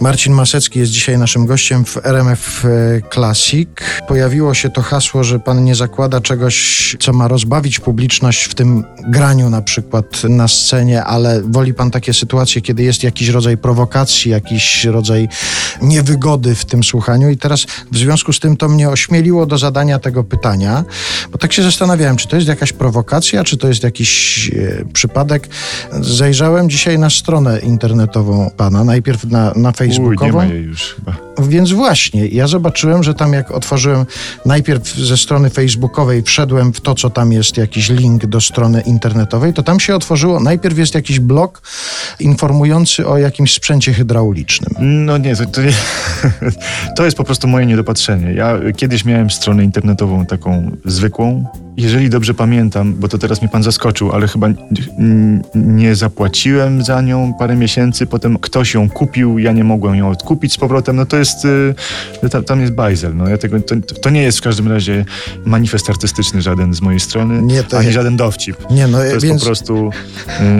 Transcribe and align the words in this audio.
Marcin 0.00 0.32
Masecki 0.32 0.78
jest 0.78 0.92
dzisiaj 0.92 1.18
naszym 1.18 1.46
gościem 1.46 1.84
w 1.84 2.06
RMF 2.06 2.64
e, 2.64 2.68
Classic. 3.14 3.68
Pojawiło 4.08 4.54
się 4.54 4.70
to 4.70 4.82
hasło, 4.82 5.24
że 5.24 5.40
pan 5.40 5.64
nie 5.64 5.74
zakłada 5.74 6.20
czegoś, 6.20 6.96
co 7.00 7.12
ma 7.12 7.28
rozbawić 7.28 7.80
publiczność 7.80 8.44
w 8.44 8.54
tym 8.54 8.84
graniu 9.08 9.50
na 9.50 9.62
przykład 9.62 10.24
na 10.24 10.48
scenie, 10.48 11.04
ale 11.04 11.42
woli 11.42 11.74
pan 11.74 11.90
takie 11.90 12.14
sytuacje, 12.14 12.62
kiedy 12.62 12.82
jest 12.82 13.02
jakiś 13.02 13.28
rodzaj 13.28 13.56
prowokacji, 13.56 14.30
jakiś 14.30 14.84
rodzaj 14.84 15.28
niewygody 15.82 16.54
w 16.54 16.64
tym 16.64 16.84
słuchaniu. 16.84 17.30
I 17.30 17.36
teraz 17.36 17.66
w 17.92 17.98
związku 17.98 18.32
z 18.32 18.40
tym 18.40 18.56
to 18.56 18.68
mnie 18.68 18.88
ośmieliło 18.88 19.46
do 19.46 19.58
zadania 19.58 19.98
tego 19.98 20.24
pytania, 20.24 20.84
bo 21.32 21.38
tak 21.38 21.52
się 21.52 21.62
zastanawiałem, 21.62 22.16
czy 22.16 22.28
to 22.28 22.36
jest 22.36 22.48
jakaś 22.48 22.72
prowokacja, 22.72 23.44
czy 23.44 23.56
to 23.56 23.68
jest 23.68 23.82
jakiś 23.82 24.50
e, 24.54 24.84
przypadek. 24.92 25.48
Zajrzałem 26.00 26.70
dzisiaj 26.70 26.98
na 26.98 27.10
stronę 27.10 27.60
internetową 27.60 28.50
pana, 28.56 28.84
najpierw 28.84 29.24
na, 29.24 29.52
na 29.56 29.72
Facebooku 29.72 29.83
Uj, 29.84 29.90
nie 29.90 29.96
facebookową. 29.96 30.38
ma 30.38 30.44
jej 30.46 30.64
już 30.64 30.94
chyba. 30.94 31.16
Więc 31.38 31.72
właśnie, 31.72 32.26
ja 32.26 32.46
zobaczyłem, 32.46 33.02
że 33.02 33.14
tam 33.14 33.32
jak 33.32 33.50
otworzyłem 33.50 34.06
najpierw 34.46 34.94
ze 34.94 35.16
strony 35.16 35.50
facebookowej, 35.50 36.22
wszedłem 36.22 36.72
w 36.72 36.80
to, 36.80 36.94
co 36.94 37.10
tam 37.10 37.32
jest, 37.32 37.56
jakiś 37.56 37.90
link 37.90 38.26
do 38.26 38.40
strony 38.40 38.80
internetowej, 38.80 39.52
to 39.52 39.62
tam 39.62 39.80
się 39.80 39.94
otworzyło, 39.94 40.40
najpierw 40.40 40.78
jest 40.78 40.94
jakiś 40.94 41.20
blog 41.20 41.62
informujący 42.20 43.06
o 43.06 43.18
jakimś 43.18 43.54
sprzęcie 43.54 43.92
hydraulicznym. 43.92 44.74
No 44.80 45.18
nie, 45.18 45.36
to, 45.36 45.44
to, 46.96 47.04
jest 47.04 47.16
po 47.16 47.24
prostu 47.24 47.48
moje 47.48 47.66
niedopatrzenie. 47.66 48.32
Ja 48.32 48.58
kiedyś 48.76 49.04
miałem 49.04 49.30
stronę 49.30 49.64
internetową 49.64 50.26
taką 50.26 50.70
zwykłą. 50.84 51.44
Jeżeli 51.76 52.10
dobrze 52.10 52.34
pamiętam, 52.34 52.94
bo 52.94 53.08
to 53.08 53.18
teraz 53.18 53.40
mnie 53.40 53.48
pan 53.48 53.62
zaskoczył, 53.62 54.12
ale 54.12 54.28
chyba 54.28 54.48
nie 55.54 55.94
zapłaciłem 55.94 56.84
za 56.84 57.00
nią 57.00 57.34
parę 57.38 57.56
miesięcy, 57.56 58.06
potem 58.06 58.38
ktoś 58.38 58.74
ją 58.74 58.90
kupił, 58.90 59.38
ja 59.38 59.52
nie 59.52 59.64
mogłem 59.64 59.94
ją 59.94 60.10
odkupić 60.10 60.52
z 60.52 60.56
powrotem. 60.56 60.96
No 60.96 61.06
to 61.06 61.16
jest, 61.16 61.23
y, 62.24 62.28
tam, 62.30 62.44
tam 62.44 62.60
jest 62.60 62.72
bajzel. 62.72 63.16
No 63.16 63.28
ja 63.28 63.38
tego, 63.38 63.60
to, 63.60 63.74
to 64.02 64.10
nie 64.10 64.22
jest 64.22 64.38
w 64.38 64.42
każdym 64.42 64.68
razie 64.72 65.04
manifest 65.44 65.90
artystyczny 65.90 66.42
żaden 66.42 66.74
z 66.74 66.80
mojej 66.80 67.00
strony, 67.00 67.42
Nie, 67.42 67.62
to 67.62 67.76
ani 67.76 67.86
jest- 67.86 67.94
żaden 67.94 68.16
dowcip. 68.16 68.56
Nie, 68.70 68.86
no 68.86 68.98
To 68.98 69.04
jest 69.04 69.24
więc 69.26 69.40
po 69.40 69.46
prostu 69.46 69.90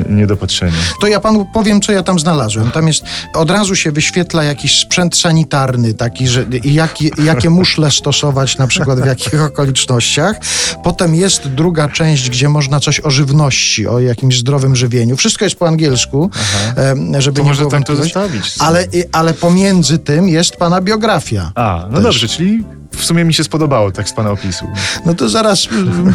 y, 0.09 0.13
niedopatrzenie. 0.13 0.73
to 1.01 1.07
ja 1.07 1.21
panu 1.21 1.47
powiem, 1.55 1.81
co 1.81 1.93
ja 1.93 2.03
tam 2.03 2.19
znalazłem. 2.19 2.71
Tam 2.71 2.87
jest, 2.89 3.03
od 3.35 3.51
razu 3.51 3.77
się 3.77 3.93
wyświetla 3.93 4.45
jakiś 4.45 4.79
sprzęt 4.81 5.17
sanitarny, 5.17 5.95
taki, 5.95 6.29
że 6.29 6.45
i 6.65 6.75
jaki, 6.75 7.11
jakie 7.25 7.51
muszle 7.51 7.91
stosować, 7.91 8.59
na 8.59 8.67
przykład 8.67 9.01
w 9.01 9.07
jakich 9.07 9.43
okolicznościach. 9.51 10.37
Potem 10.85 11.15
jest 11.15 11.49
druga 11.49 11.89
część, 11.89 12.31
gdzie 12.31 12.49
można 12.49 12.81
coś 12.81 13.01
o 13.01 13.11
żywności, 13.11 13.87
o 13.87 14.01
jakimś 14.01 14.39
zdrowym 14.39 14.77
żywieniu. 14.77 15.17
Wszystko 15.17 15.45
jest 15.45 15.57
po 15.57 15.69
angielsku, 15.69 16.31
em, 16.77 17.21
żeby 17.21 17.37
To 17.37 17.43
nie 17.43 17.49
może 17.49 17.59
było 17.61 17.71
tam 17.71 17.83
to 17.85 17.97
zostawić. 17.97 18.55
Ale, 18.59 18.87
ale 19.13 19.35
pomiędzy 19.35 19.99
tym 19.99 20.29
jest 20.29 20.54
pana 20.57 20.81
biografia. 20.81 21.53
A, 21.55 21.87
no 21.91 21.95
Też. 21.95 22.03
dobrze, 22.03 22.29
czyli 22.29 22.65
w 22.97 23.05
sumie 23.05 23.25
mi 23.25 23.35
się 23.35 23.45
spodobało 23.45 23.93
tak 23.93 24.09
z 24.09 24.13
pana 24.13 24.31
opisu. 24.31 24.67
No 25.07 25.15
to 25.15 25.29
zaraz 25.29 25.69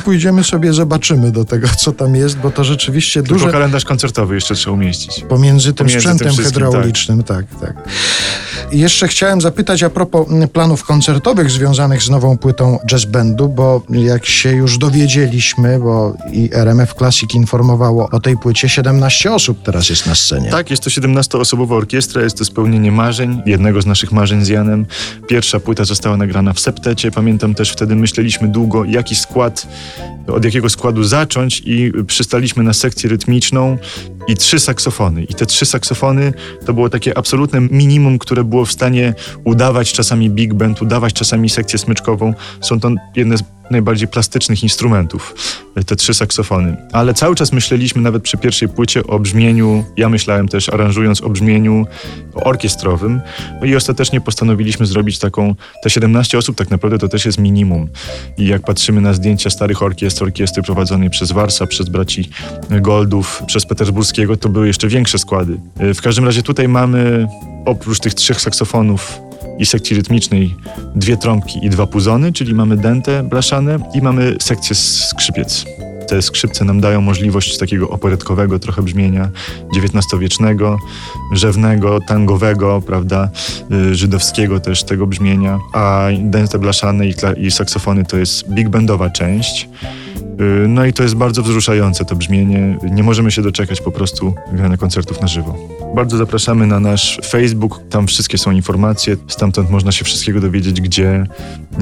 pójdziemy 0.05 0.43
sobie, 0.43 0.73
zobaczymy 0.73 1.31
do 1.31 1.45
tego, 1.45 1.67
co 1.77 1.91
tam 1.91 2.15
jest, 2.15 2.37
bo 2.37 2.51
to 2.51 2.63
rzeczywiście 2.63 3.23
Tylko 3.23 3.39
duże... 3.39 3.51
kalendarz 3.51 3.85
koncertowy 3.85 4.35
jeszcze 4.35 4.55
trzeba 4.55 4.73
umieścić. 4.73 5.25
Pomiędzy 5.29 5.73
tym 5.73 5.87
Pomiędzy 5.87 5.93
tym 5.93 6.01
sprzętem 6.01 6.33
wszystkim, 6.33 6.63
hydraulicznym, 6.63 7.23
tak. 7.23 7.45
tak, 7.61 7.73
I 8.71 8.79
jeszcze 8.79 9.07
chciałem 9.07 9.41
zapytać 9.41 9.83
a 9.83 9.89
propos 9.89 10.27
planów 10.53 10.83
koncertowych 10.83 11.51
związanych 11.51 12.03
z 12.03 12.09
nową 12.09 12.37
płytą 12.37 12.79
jazz 12.85 13.05
bandu, 13.05 13.49
bo 13.49 13.81
jak 13.89 14.25
się 14.25 14.51
już 14.51 14.77
dowiedzieliśmy, 14.77 15.79
bo 15.79 16.13
i 16.31 16.49
RMF 16.53 16.93
Classic 16.93 17.33
informowało 17.33 18.09
o 18.11 18.19
tej 18.19 18.37
płycie, 18.37 18.69
17 18.69 19.33
osób 19.33 19.63
teraz 19.63 19.89
jest 19.89 20.05
na 20.05 20.15
scenie. 20.15 20.49
Tak, 20.49 20.69
jest 20.69 20.83
to 20.83 20.89
17-osobowa 20.89 21.73
orkiestra, 21.73 22.21
jest 22.21 22.37
to 22.37 22.45
spełnienie 22.45 22.91
marzeń, 22.91 23.41
jednego 23.45 23.81
z 23.81 23.85
naszych 23.85 24.11
marzeń 24.11 24.45
z 24.45 24.47
Janem. 24.47 24.85
Pierwsza 25.27 25.59
płyta 25.59 25.85
została 25.85 26.17
nagrana 26.17 26.53
w 26.53 26.59
septecie. 26.69 27.11
Pamiętam 27.11 27.55
też 27.55 27.71
wtedy 27.71 27.95
myśleliśmy 27.95 28.47
długo, 28.47 28.85
jaki 28.85 29.15
skład, 29.15 29.67
od 30.31 30.45
jakiego 30.45 30.69
składu 30.69 31.03
zacząć 31.03 31.61
i 31.65 31.91
przystaliśmy 32.07 32.63
na 32.63 32.73
sekcję 32.73 33.09
rytmiczną 33.09 33.77
i 34.27 34.35
trzy 34.35 34.59
saksofony. 34.59 35.23
I 35.23 35.33
te 35.33 35.45
trzy 35.45 35.65
saksofony 35.65 36.33
to 36.65 36.73
było 36.73 36.89
takie 36.89 37.17
absolutne 37.17 37.61
minimum, 37.61 38.19
które 38.19 38.43
było 38.43 38.65
w 38.65 38.71
stanie 38.71 39.13
udawać 39.43 39.93
czasami 39.93 40.29
big 40.29 40.53
band, 40.53 40.81
udawać 40.81 41.13
czasami 41.13 41.49
sekcję 41.49 41.79
smyczkową. 41.79 42.33
Są 42.61 42.79
to 42.79 42.91
jedne 43.15 43.37
z 43.37 43.43
najbardziej 43.71 44.07
plastycznych 44.07 44.63
instrumentów, 44.63 45.35
te 45.85 45.95
trzy 45.95 46.13
saksofony. 46.13 46.77
Ale 46.91 47.13
cały 47.13 47.35
czas 47.35 47.51
myśleliśmy 47.51 48.01
nawet 48.01 48.23
przy 48.23 48.37
pierwszej 48.37 48.69
płycie 48.69 49.07
o 49.07 49.19
brzmieniu, 49.19 49.85
ja 49.97 50.09
myślałem 50.09 50.47
też 50.47 50.69
aranżując 50.69 51.21
o 51.21 51.29
brzmieniu 51.29 51.85
orkiestrowym 52.33 53.21
no 53.61 53.65
i 53.65 53.75
ostatecznie 53.75 54.21
postanowiliśmy 54.21 54.85
zrobić 54.85 55.19
taką, 55.19 55.55
te 55.83 55.89
17 55.89 56.37
osób 56.37 56.55
tak 56.57 56.69
naprawdę 56.69 56.97
to 56.97 57.07
też 57.07 57.25
jest 57.25 57.37
minimum. 57.37 57.89
I 58.37 58.47
jak 58.47 58.61
patrzymy 58.61 59.01
na 59.01 59.13
zdjęcia 59.13 59.49
starych 59.49 59.83
orkiestr, 59.83 60.18
orkiestry 60.21 60.63
prowadzonej 60.63 61.09
przez 61.09 61.31
Warsa, 61.31 61.67
przez 61.67 61.89
braci 61.89 62.29
Goldów, 62.69 63.43
przez 63.45 63.65
Petersburskiego, 63.65 64.37
to 64.37 64.49
były 64.49 64.67
jeszcze 64.67 64.87
większe 64.87 65.19
składy. 65.19 65.59
W 65.75 66.01
każdym 66.01 66.25
razie 66.25 66.43
tutaj 66.43 66.67
mamy 66.67 67.27
oprócz 67.65 67.99
tych 67.99 68.13
trzech 68.13 68.41
saksofonów 68.41 69.19
i 69.59 69.65
sekcji 69.65 69.95
rytmicznej 69.95 70.55
dwie 70.95 71.17
trąbki 71.17 71.65
i 71.65 71.69
dwa 71.69 71.87
puzony, 71.87 72.33
czyli 72.33 72.53
mamy 72.53 72.77
dętę 72.77 73.23
blaszane 73.23 73.79
i 73.93 74.01
mamy 74.01 74.35
sekcję 74.39 74.75
skrzypiec. 74.75 75.65
Te 76.07 76.21
skrzypce 76.21 76.65
nam 76.65 76.81
dają 76.81 77.01
możliwość 77.01 77.57
takiego 77.57 77.89
operetkowego 77.89 78.59
trochę 78.59 78.81
brzmienia 78.81 79.29
XIX-wiecznego, 79.77 80.77
rzewnego, 81.33 81.99
tangowego, 82.07 82.81
prawda, 82.85 83.29
y, 83.71 83.95
żydowskiego 83.95 84.59
też 84.59 84.83
tego 84.83 85.07
brzmienia, 85.07 85.59
a 85.73 86.07
dęte 86.19 86.59
blaszane 86.59 87.07
i, 87.07 87.13
i 87.37 87.51
saksofony 87.51 88.05
to 88.05 88.17
jest 88.17 88.49
big 88.49 88.69
bandowa 88.69 89.09
część. 89.09 89.69
Y, 90.39 90.67
No 90.67 90.85
i 90.85 90.93
to 90.93 91.03
jest 91.03 91.15
bardzo 91.15 91.43
wzruszające 91.43 92.05
to 92.05 92.15
brzmienie. 92.15 92.77
Nie 92.91 93.03
możemy 93.03 93.31
się 93.31 93.41
doczekać 93.41 93.81
po 93.81 93.91
prostu 93.91 94.33
grania 94.51 94.77
koncertów 94.77 95.21
na 95.21 95.27
żywo. 95.27 95.55
Bardzo 95.95 96.17
zapraszamy 96.17 96.67
na 96.67 96.79
nasz 96.79 97.19
Facebook, 97.25 97.81
tam 97.89 98.07
wszystkie 98.07 98.37
są 98.37 98.51
informacje, 98.51 99.17
stamtąd 99.27 99.69
można 99.69 99.91
się 99.91 100.05
wszystkiego 100.05 100.41
dowiedzieć, 100.41 100.81
gdzie, 100.81 101.27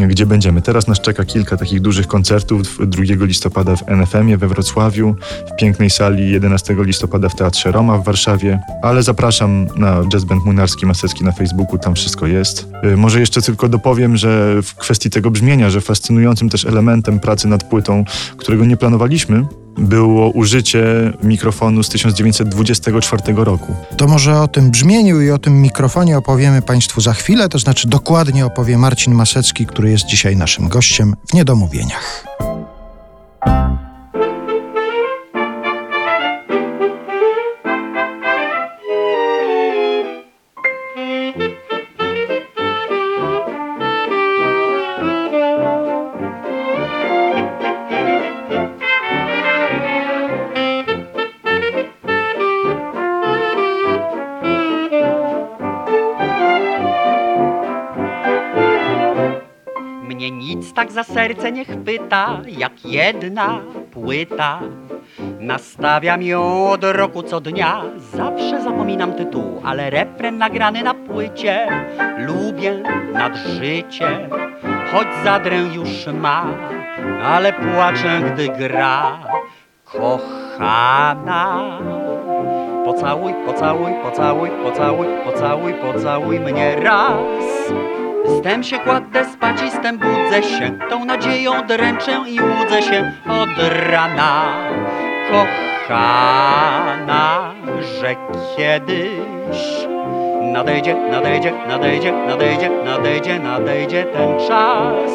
gdzie 0.07 0.25
będziemy. 0.25 0.61
Teraz 0.61 0.87
nas 0.87 1.01
czeka 1.01 1.25
kilka 1.25 1.57
takich 1.57 1.81
dużych 1.81 2.07
koncertów. 2.07 2.77
2 2.87 3.03
listopada 3.19 3.75
w 3.75 3.89
NFM-ie 3.89 4.37
we 4.37 4.47
Wrocławiu, 4.47 5.15
w 5.53 5.55
pięknej 5.59 5.89
sali 5.89 6.31
11 6.31 6.75
listopada 6.79 7.29
w 7.29 7.35
Teatrze 7.35 7.71
Roma 7.71 7.97
w 7.97 8.03
Warszawie, 8.03 8.59
ale 8.81 9.03
zapraszam 9.03 9.67
na 9.75 10.03
Jazz 10.11 10.23
Band 10.23 10.45
Młynarski 10.45 10.85
Masecki 10.85 11.23
na 11.23 11.31
Facebooku, 11.31 11.77
tam 11.77 11.95
wszystko 11.95 12.27
jest. 12.27 12.67
Y, 12.83 12.97
Może 12.97 13.19
jeszcze 13.19 13.41
tylko 13.41 13.69
dopowiem, 13.69 14.17
że 14.17 14.61
w 14.63 14.75
kwestii 14.75 15.09
tego 15.09 15.31
brzmienia, 15.31 15.69
że 15.69 15.81
fascynującym 15.81 16.49
też 16.49 16.65
elementem 16.65 17.19
pracy 17.19 17.47
nad 17.47 17.63
płytą, 17.63 18.03
którego 18.37 18.65
nie 18.65 18.77
planowaliśmy, 18.77 19.45
było 19.77 20.29
użycie 20.29 21.13
mikrofonu 21.23 21.83
z 21.83 21.89
1924 21.89 23.21
roku. 23.35 23.75
To 23.97 24.07
może 24.07 24.41
o 24.41 24.47
tym 24.47 24.71
brzmieniu 24.71 25.21
i 25.21 25.31
o 25.31 25.37
tym 25.37 25.61
mikrofonie 25.61 26.17
opowiemy 26.17 26.61
Państwu 26.61 27.01
za 27.01 27.13
chwilę, 27.13 27.49
to 27.49 27.59
znaczy 27.59 27.87
dokładnie 27.87 28.45
opowie 28.45 28.77
Marcin 28.77 29.13
Masecki, 29.13 29.65
który 29.65 29.89
jest 29.89 30.05
dzisiaj 30.05 30.35
naszym 30.35 30.67
gościem 30.67 31.15
w 31.29 31.33
Niedomówieniach. 31.33 32.25
Tak 60.77 60.91
za 60.91 61.03
serce 61.03 61.51
nie 61.51 61.65
chwyta, 61.65 62.41
jak 62.47 62.85
jedna 62.85 63.59
płyta. 63.91 64.59
Nastawiam 65.39 66.21
ją 66.21 66.69
od 66.69 66.83
roku 66.83 67.23
co 67.23 67.41
dnia, 67.41 67.81
zawsze 68.13 68.61
zapominam 68.61 69.13
tytuł, 69.13 69.61
ale 69.65 69.89
refren 69.89 70.37
nagrany 70.37 70.83
na 70.83 70.93
płycie 70.93 71.67
lubię 72.17 72.83
nad 73.13 73.35
życie. 73.37 74.29
Choć 74.91 75.07
zadrę 75.23 75.57
już 75.57 76.07
ma, 76.07 76.45
ale 77.23 77.53
płaczę, 77.53 78.21
gdy 78.21 78.47
gra. 78.47 79.19
Kochana, 79.85 81.79
pocałuj, 82.85 83.33
pocałuj, 83.45 83.91
pocałuj, 84.03 84.49
pocałuj, 84.63 85.07
pocałuj, 85.25 85.73
pocałuj 85.73 86.39
mnie 86.39 86.75
raz. 86.75 87.17
Stem 88.39 88.63
się 88.63 88.79
kładę 88.79 89.25
spać 89.25 89.61
i 89.61 89.71
stem 89.71 89.97
budzę 89.97 90.43
się. 90.43 90.79
Tą 90.89 91.05
nadzieją 91.05 91.67
dręczę 91.67 92.23
i 92.27 92.39
łudzę 92.41 92.81
się 92.81 93.11
od 93.25 93.49
rana. 93.91 94.53
Kochana, 95.31 97.53
że 97.99 98.15
kiedyś 98.57 99.87
Nadejdzie, 100.53 100.95
nadejdzie, 101.11 101.53
nadejdzie, 101.67 102.11
nadejdzie, 102.11 102.69
nadejdzie, 102.85 103.39
nadejdzie 103.39 104.03
ten 104.03 104.39
czas 104.47 105.11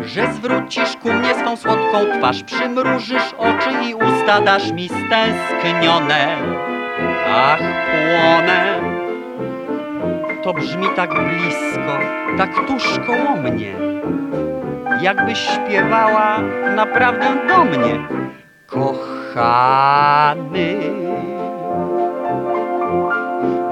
Że 0.00 0.32
zwrócisz 0.32 0.96
ku 1.02 1.12
mnie 1.12 1.34
swą 1.34 1.56
słodką 1.56 1.98
twarz 2.18 2.42
Przymrużysz 2.42 3.34
oczy 3.38 3.70
i 3.88 3.94
usta 3.94 4.40
dasz 4.40 4.72
mi 4.72 4.88
stęsknione. 4.88 6.36
Ach, 7.28 7.58
płonę 7.58 8.71
To 10.42 10.54
brzmi 10.54 10.86
tak 10.96 11.10
blisko, 11.10 11.98
tak 12.38 12.66
tuż 12.66 12.98
koło 13.06 13.36
mnie. 13.36 13.74
Jakbyś 15.02 15.38
śpiewała 15.38 16.38
naprawdę 16.76 17.26
do 17.48 17.64
mnie 17.64 18.08
Kochany. 18.66 20.76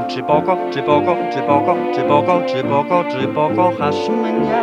Czy 0.08 0.22
poko, 0.22 0.56
czy 0.72 0.82
poko, 0.82 1.17
czy 1.32 1.43
poko, 1.43 1.76
czy 1.94 2.02
poko, 2.02 2.43
czy 2.46 2.64
poko, 2.64 3.05
czy 3.05 3.28
pokochasz 3.28 4.08
mnie? 4.08 4.62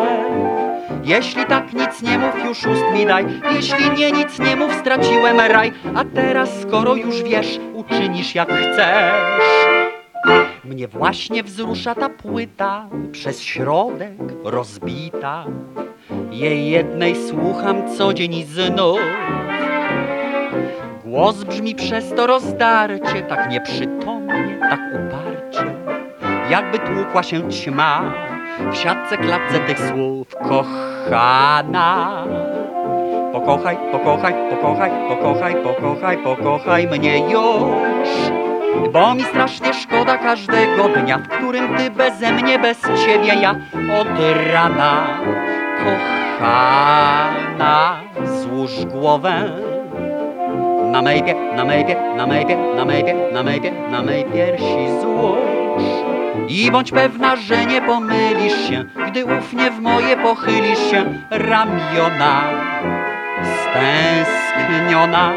Jeśli 1.04 1.46
tak 1.46 1.74
nic 1.74 2.02
nie 2.02 2.18
mów, 2.18 2.46
już 2.46 2.66
ust 2.66 2.84
mi 2.94 3.06
daj. 3.06 3.26
Jeśli 3.56 3.92
nie, 3.92 4.12
nic 4.12 4.40
nie 4.40 4.56
mów, 4.56 4.74
straciłem 4.74 5.40
raj. 5.40 5.74
A 5.96 6.04
teraz, 6.16 6.62
skoro 6.62 6.96
już 6.96 7.24
wiesz, 7.24 7.60
uczynisz 7.74 8.36
jak 8.36 8.50
chcesz 8.50 9.97
Mnie 10.64 10.88
właśnie 10.88 11.44
wzrusza 11.44 11.96
ta 11.96 12.10
płyta 12.10 12.90
Przez 13.12 13.42
środek 13.42 14.18
rozbita 14.44 15.46
Jej 16.32 16.70
jednej 16.70 17.16
słucham 17.16 17.98
co 17.98 18.14
dzień 18.14 18.34
i 18.34 18.44
znów 18.44 19.00
Głos 21.06 21.44
brzmi 21.44 21.76
przez 21.76 22.14
to 22.14 22.28
rozdarcie, 22.28 23.22
tak 23.30 23.50
nieprzytomnie, 23.50 24.58
tak 24.70 24.80
uparcie, 24.80 25.76
jakby 26.50 26.80
tłukła 26.80 27.24
się 27.24 27.50
ćma 27.50 28.14
w 28.72 28.76
siatce 28.76 29.18
klatce 29.18 29.60
tych 29.60 29.80
słów. 29.80 30.36
Kochana, 30.36 32.24
pokochaj, 33.34 33.78
pokochaj, 33.92 34.34
pokochaj, 34.50 34.92
pokochaj, 35.10 35.56
pokochaj, 35.64 36.18
pokochaj 36.18 36.88
mnie 36.88 37.20
już. 37.20 38.47
Bo 38.92 39.16
mi 39.16 39.24
strasznie 39.24 39.74
szkoda 39.74 40.18
każdego 40.18 40.90
dnia, 40.90 41.18
w 41.18 41.28
którym 41.28 41.78
ty 41.78 41.92
beze 41.92 42.32
mnie, 42.32 42.60
bez 42.60 42.82
ciebie 42.82 43.34
ja 43.42 43.56
od 44.02 44.08
rana. 44.54 45.08
Kochana, 45.84 48.00
złóż 48.26 48.86
głowę 48.86 49.52
na 50.92 51.02
mej 51.02 51.24
pie, 51.24 51.36
na 51.56 51.66
mej 51.66 51.86
pie, 51.86 51.96
na 52.18 52.28
mej 52.28 52.46
pie, 52.46 52.58
na 52.76 52.86
mej 52.86 53.04
pie, 53.04 53.16
na 53.34 53.44
mej 53.44 53.62
pie, 53.62 53.72
na 53.92 54.02
mej 54.02 54.26
piersi 54.26 55.00
złóż. 55.02 55.38
I 56.50 56.72
bądź 56.72 56.92
pewna, 56.92 57.36
że 57.36 57.66
nie 57.66 57.82
pomylisz 57.82 58.70
się, 58.70 58.86
gdy 59.08 59.26
ufnie 59.26 59.72
w 59.72 59.80
moje 59.80 60.18
pochylisz 60.18 60.92
się 60.92 61.06
ramiona. 61.30 62.42
Stęskniona 63.62 65.32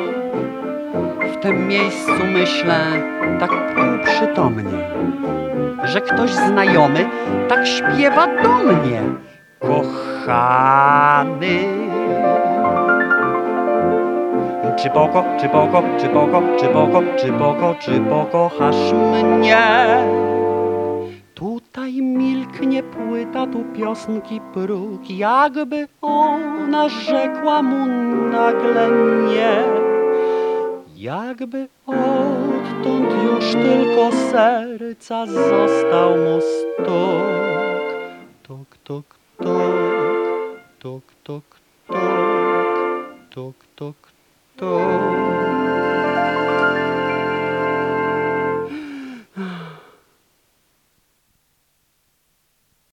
tym 1.40 1.68
miejscu 1.68 2.12
myślę 2.32 2.76
tak 3.40 3.50
półprzytomnie, 3.74 4.88
że 5.84 6.00
ktoś 6.00 6.30
znajomy 6.30 7.08
tak 7.48 7.66
śpiewa 7.66 8.26
do 8.42 8.48
mnie. 8.48 9.02
Kochany. 9.58 11.00
Czy 14.82 14.90
poko, 14.90 15.24
czy 15.40 15.48
poko, 15.48 15.82
czy 16.00 16.08
poko, 16.08 16.42
czy 16.58 16.66
poko, 16.68 17.02
czy 17.18 17.32
poko, 17.32 17.74
czy 17.80 18.00
pokochasz 18.00 18.92
mnie? 18.92 19.56
Tutaj 21.34 22.02
milknie 22.02 22.82
płyta, 22.82 23.46
tu 23.46 23.64
piosenki 23.76 24.40
próg, 24.54 25.10
jakby 25.10 25.88
ona 26.02 26.88
rzekła 26.88 27.62
mu 27.62 27.86
nagle 28.30 28.88
nie. 29.28 29.89
Jakby 31.00 31.68
odtąd 31.86 33.10
już 33.24 33.52
tylko 33.52 34.10
serca 34.30 35.26
został 35.26 36.10
mu 36.16 36.40
stuk. 36.40 36.86
Tuk, 38.42 38.76
tuk, 38.84 39.04
tuk, 39.38 39.46
tuk, 40.78 41.02
tuk, 41.22 41.44
tuk, 41.84 41.94
tuk, 43.30 43.54
tuk, 43.76 43.96
tuk. 44.56 45.19